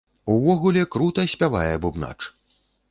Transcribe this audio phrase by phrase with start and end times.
[0.35, 2.19] Увогуле крута спявае бубнач!